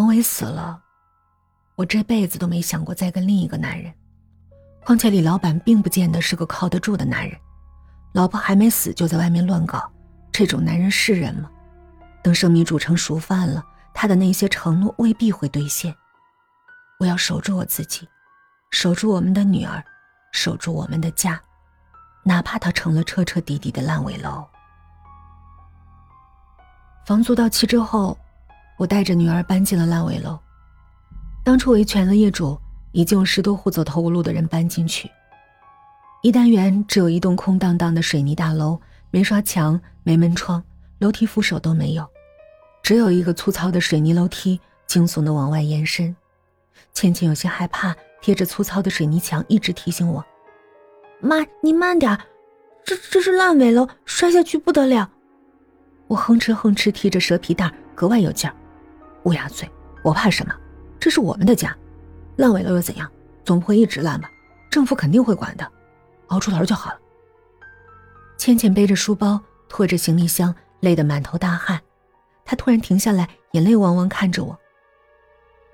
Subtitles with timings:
[0.00, 0.80] 王伟死了，
[1.74, 3.92] 我这辈子都没想过再跟另一个男人。
[4.82, 7.38] 况且李老板并不见得是个靠得住的男人，
[8.14, 9.92] 老婆还没死就在外面乱搞，
[10.32, 11.50] 这种男人是人吗？
[12.22, 15.94] 等生米煮成熟饭了，他的那些承诺未必会兑现。
[16.98, 18.08] 我要守住我自己，
[18.70, 19.84] 守住我们的女儿，
[20.32, 21.38] 守住我们的家，
[22.22, 24.48] 哪怕它成了彻彻底底的烂尾楼。
[27.04, 28.16] 房租到期之后。
[28.80, 30.38] 我带着女儿搬进了烂尾楼。
[31.44, 32.58] 当初维权的业主
[32.92, 35.10] 已经有十多户走投无路的人搬进去。
[36.22, 38.80] 一单元只有一栋空荡荡的水泥大楼，
[39.10, 40.64] 没刷墙，没门窗，
[40.98, 42.08] 楼梯扶手都没有，
[42.82, 46.16] 只有一个粗糙的水泥楼梯，惊悚的往外延伸。
[46.94, 50.24] 倩倩有些害怕，贴着粗糙的水泥墙，一直提醒我
[51.20, 52.18] ：“妈，你慢点，
[52.82, 55.10] 这这是烂尾楼，摔下去不得了。”
[56.08, 58.56] 我哼哧哼哧提着蛇皮袋，格外有劲儿。
[59.24, 59.70] 乌鸦嘴，
[60.02, 60.54] 我怕什么？
[60.98, 61.76] 这是我们的家，
[62.36, 63.10] 烂尾了又怎样？
[63.44, 64.30] 总不会一直烂吧？
[64.70, 65.66] 政府肯定会管的，
[66.28, 66.98] 熬出头就好了。
[68.36, 71.80] 倩倩背着书包，拖着行李箱，累得满头大汗。
[72.44, 74.58] 她突然停下来，眼泪汪汪看着我：“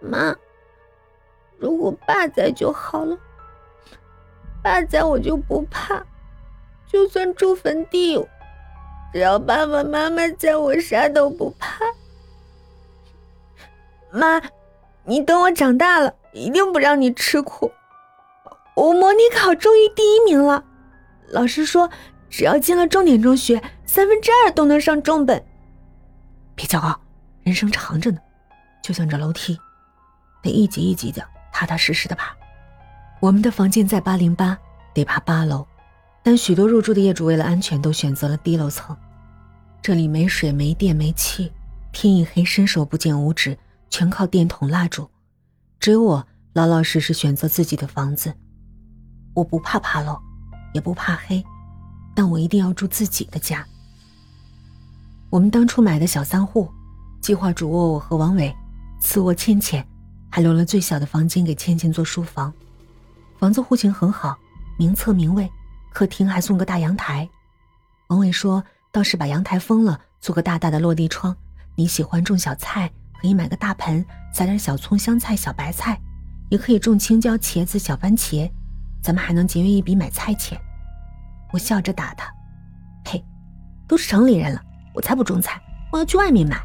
[0.00, 0.34] 妈，
[1.58, 3.16] 如果爸在就好了。
[4.62, 6.04] 爸在我就不怕，
[6.86, 8.16] 就算住坟地，
[9.12, 11.84] 只要爸爸妈妈在，我啥都不怕。”
[14.12, 14.40] 妈，
[15.04, 17.70] 你等我长大了，一定不让你吃苦。
[18.74, 20.64] 我模拟考终于第一名了，
[21.28, 21.90] 老师说
[22.28, 25.44] 只要进了重点中学，三分之二都能上重本。
[26.54, 27.00] 别骄傲，
[27.42, 28.18] 人生长着呢，
[28.82, 29.58] 就像这楼梯，
[30.42, 31.22] 得一级一级的
[31.52, 32.34] 踏踏实实的爬。
[33.20, 34.56] 我们的房间在八零八，
[34.94, 35.66] 得爬八楼，
[36.22, 38.96] 但许多入住的业主为了安全，都选择了低楼层。
[39.82, 41.52] 这里没水、没电、没气，
[41.92, 43.58] 天一黑伸手不见五指。
[43.90, 45.10] 全靠电筒蜡烛，
[45.78, 48.32] 只有我老老实实选择自己的房子。
[49.34, 50.18] 我不怕爬楼，
[50.72, 51.44] 也不怕黑，
[52.14, 53.66] 但我一定要住自己的家。
[55.28, 56.70] 我们当初买的小三户，
[57.20, 58.54] 计划主卧我和王伟，
[59.00, 59.86] 次卧倩倩，
[60.30, 62.52] 还留了最小的房间给倩倩做书房。
[63.38, 64.36] 房子户型很好，
[64.78, 65.50] 明厕明卫，
[65.92, 67.28] 客厅还送个大阳台。
[68.08, 71.36] 王伟说，倒是把阳台封了，做个大大的落地窗。
[71.76, 72.92] 你喜欢种小菜？
[73.20, 76.00] 可以买个大盆，撒点小葱、香菜、小白菜，
[76.48, 78.50] 也可以种青椒、茄子、小番茄，
[79.02, 80.58] 咱们还能节约一笔买菜钱。
[81.52, 82.32] 我笑着打他
[83.04, 83.22] ：“呸，
[83.86, 84.62] 都是城里人了，
[84.94, 85.60] 我才不种菜，
[85.92, 86.58] 我要去外面买，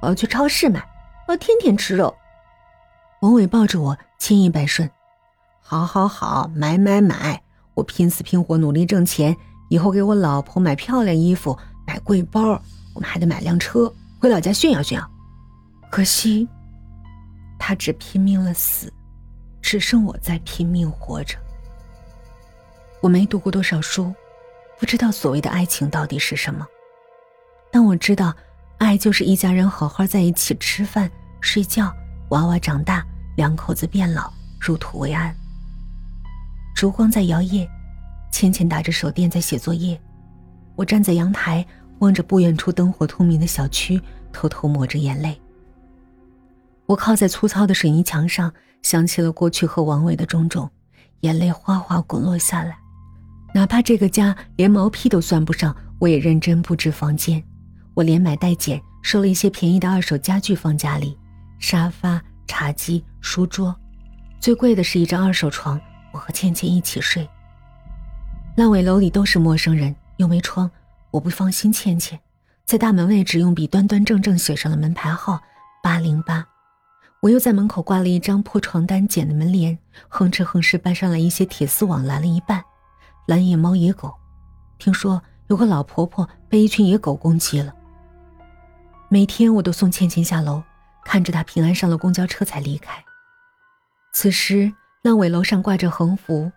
[0.00, 0.82] 我要去超市买，
[1.26, 2.16] 我要天天吃肉。”
[3.20, 4.88] 王伟抱着我，千依百顺
[5.60, 7.42] ：“好好好，买买买，
[7.74, 9.36] 我拼死拼活努力挣钱，
[9.68, 12.62] 以后给我老婆买漂亮衣服，买贵包，
[12.94, 15.06] 我们还得买辆车，回老家炫耀炫耀。”
[15.90, 16.46] 可惜，
[17.58, 18.92] 他只拼命了死，
[19.60, 21.36] 只剩我在拼命活着。
[23.00, 24.12] 我没读过多少书，
[24.78, 26.66] 不知道所谓的爱情到底是什么，
[27.72, 28.34] 但我知道，
[28.78, 31.10] 爱就是一家人好好在一起吃饭、
[31.40, 31.92] 睡觉，
[32.30, 33.04] 娃娃长大，
[33.36, 35.34] 两口子变老，入土为安。
[36.76, 37.68] 烛光在摇曳，
[38.30, 40.00] 倩倩打着手电在写作业，
[40.76, 41.66] 我站在阳台
[42.00, 44.00] 望着不远处灯火通明的小区，
[44.32, 45.40] 偷偷抹着眼泪。
[46.88, 48.50] 我靠在粗糙的水泥墙上，
[48.80, 50.70] 想起了过去和王伟的种种，
[51.20, 52.78] 眼泪哗哗滚落下来。
[53.52, 57.44] 哪怕这个家连毛坯都算不上，我也认真布置房间。
[57.92, 61.14] 我连买带捡，收了一些便宜的二手家具放家里：
[61.58, 63.78] 沙发、茶几、书桌。
[64.40, 65.78] 最贵的是一张二手床，
[66.10, 67.28] 我和倩倩一起睡。
[68.56, 70.70] 烂尾楼里都是陌生人，又没窗，
[71.10, 72.18] 我不放心倩倩。
[72.64, 75.38] 在大门位置用笔端端正正写上了门牌号：
[75.82, 76.46] 八零八。
[77.20, 79.76] 我又在门口挂了一张破床单剪的门帘，
[80.08, 82.64] 哼哧哼哧搬上来一些铁丝网拦了一半。
[83.26, 84.14] 拦野猫野狗，
[84.78, 87.74] 听说有个老婆婆被一群野狗攻击了。
[89.08, 90.62] 每天我都送倩倩下楼，
[91.04, 93.04] 看着她平安上了公交车才离开。
[94.12, 94.72] 此时
[95.02, 96.52] 烂尾楼上挂着横幅，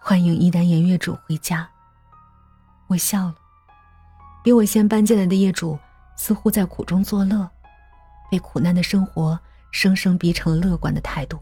[0.00, 1.68] 欢迎一单元业主回家。
[2.88, 3.34] 我笑了，
[4.42, 5.78] 比我先搬进来的业主
[6.16, 7.48] 似乎在苦中作乐，
[8.28, 9.38] 被苦难的生活。
[9.74, 11.36] 生生逼成了乐观的态度。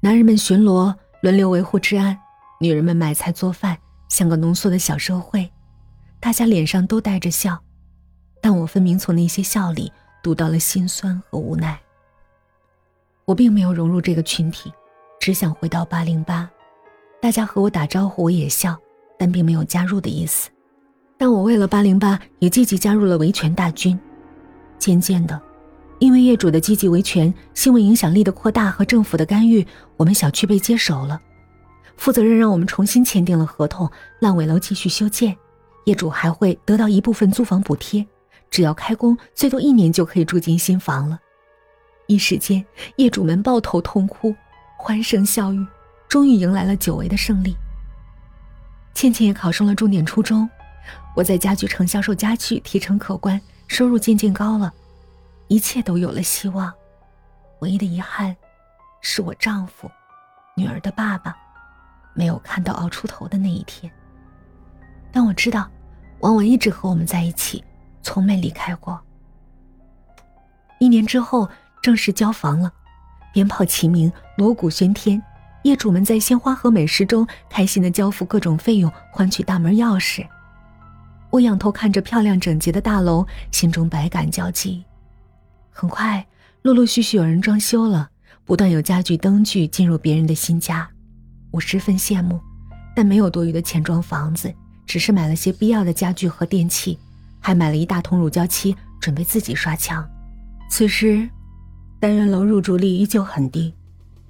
[0.00, 0.92] 男人们巡逻，
[1.22, 2.12] 轮流维护治安；
[2.60, 3.78] 女人们买菜做饭，
[4.08, 5.48] 像个浓缩的小社会。
[6.18, 7.56] 大家脸上都带着笑，
[8.42, 9.92] 但我分明从那些笑里
[10.24, 11.78] 读到了心酸和无奈。
[13.24, 14.72] 我并没有融入这个群体，
[15.20, 16.50] 只想回到八零八。
[17.22, 18.76] 大家和我打招呼，我也笑，
[19.16, 20.50] 但并没有加入的意思。
[21.16, 23.96] 但我为了八零八，也积极加入了维权大军。
[24.80, 25.40] 渐渐的。
[25.98, 29.66] 因为业主的积极维权、新闻影响力的扩大和政府的干预，
[29.96, 31.20] 我们小区被接手了。
[31.96, 33.90] 负责人让我们重新签订了合同，
[34.20, 35.36] 烂尾楼继续修建，
[35.84, 38.06] 业主还会得到一部分租房补贴，
[38.48, 41.18] 只要开工，最多一年就可以住进新房了。
[42.06, 42.64] 一时间，
[42.96, 44.32] 业主们抱头痛哭，
[44.76, 45.66] 欢声笑语，
[46.08, 47.56] 终于迎来了久违的胜利。
[48.94, 50.48] 倩倩也考上了重点初中，
[51.16, 54.72] 我在家具城销售家具，提成可观，收入渐渐高了。
[55.48, 56.72] 一切都有了希望，
[57.60, 58.36] 唯一的遗憾，
[59.00, 59.90] 是我丈夫，
[60.54, 61.34] 女儿的爸爸，
[62.14, 63.90] 没有看到熬出头的那一天。
[65.10, 65.66] 但我知道，
[66.20, 67.64] 王文一直和我们在一起，
[68.02, 69.00] 从没离开过。
[70.78, 71.48] 一年之后，
[71.82, 72.70] 正式交房了，
[73.32, 75.20] 鞭炮齐鸣，锣鼓喧天，
[75.62, 80.26] 业主们在鲜花和美食中开心的交付各种费用，换取大门钥匙。
[81.30, 84.84] 我仰头看着漂亮整洁的大楼，心中百感交集。
[85.80, 86.26] 很快，
[86.62, 88.10] 陆陆续续有人装修了，
[88.44, 90.90] 不断有家具、灯具进入别人的新家，
[91.52, 92.40] 我十分羡慕，
[92.96, 94.52] 但没有多余的钱装房子，
[94.84, 96.98] 只是买了些必要的家具和电器，
[97.38, 100.04] 还买了一大桶乳胶漆，准备自己刷墙。
[100.68, 101.30] 此时，
[102.00, 103.72] 单元楼入住率依旧很低，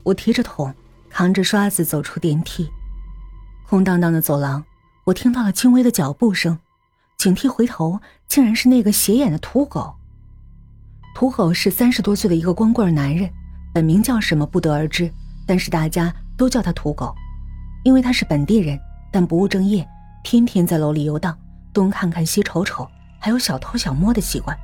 [0.03, 0.75] 我提着桶，
[1.09, 2.69] 扛着刷子走出电梯，
[3.67, 4.63] 空荡荡的走廊，
[5.05, 6.59] 我听到了轻微的脚步声，
[7.17, 9.95] 警惕回头，竟然是那个斜眼的土狗。
[11.19, 13.29] 土狗是三十多岁的一个光棍男人，
[13.75, 15.13] 本名叫什么不得而知，
[15.45, 17.13] 但是大家都叫他土狗，
[17.83, 18.79] 因为他是本地人，
[19.11, 19.85] 但不务正业，
[20.23, 21.37] 天天在楼里游荡，
[21.73, 22.89] 东看看西瞅瞅，
[23.19, 24.57] 还有小偷小摸的习惯。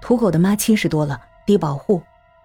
[0.00, 2.00] 土狗的妈七十多了，低保户，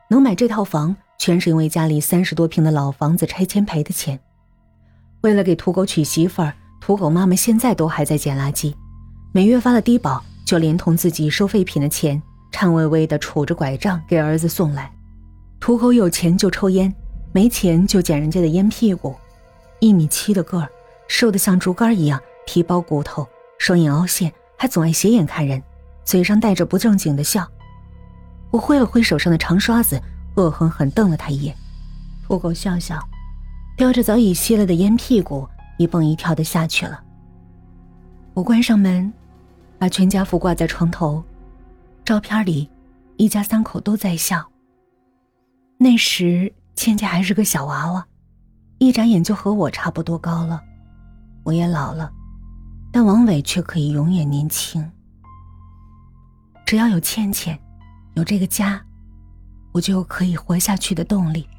[0.08, 4.20] 能买这套房，全是因为家里三十多平的老房子拆迁赔的钱。
[5.22, 8.74] 为了给土狗娶媳妇儿，土狗妈妈现在都还在捡垃圾，
[9.32, 12.20] 每月发了低保，就连同自己收废品的钱。
[12.56, 14.90] 颤巍巍地杵着拐杖给儿子送来。
[15.60, 16.90] 土狗有钱就抽烟，
[17.34, 19.14] 没钱就捡人家的烟屁股。
[19.80, 20.70] 一米七的个儿，
[21.10, 25.62] 瘦得像竹竿一样，皮包骨头，双眼凹陷，还总爱斜眼看人，
[26.06, 27.46] 嘴上带着不正经的笑。
[28.52, 30.02] 我挥了挥手上的长刷子，
[30.36, 31.54] 恶狠狠瞪了他一眼。
[32.26, 32.98] 土狗笑笑，
[33.76, 35.46] 叼着早已吸了的烟屁股，
[35.78, 37.04] 一蹦一跳的下去了。
[38.34, 39.12] 我关上门，
[39.78, 41.22] 把全家福挂在床头。
[42.06, 42.70] 照片里，
[43.18, 44.48] 一家三口都在笑。
[45.76, 48.08] 那时倩倩还是个小娃娃，
[48.78, 50.62] 一眨眼就和我差不多高了。
[51.44, 52.12] 我也老了，
[52.92, 54.88] 但王伟却可以永远年轻。
[56.64, 57.60] 只要有倩倩，
[58.14, 58.80] 有这个家，
[59.74, 61.50] 我就有可以活下去的动力。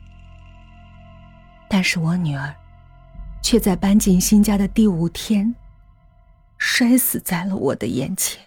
[1.68, 2.54] 但是我女儿，
[3.42, 5.52] 却在搬进新家的第五天，
[6.56, 8.40] 摔死在了我的眼前。